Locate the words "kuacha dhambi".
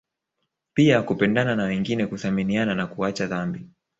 2.87-3.69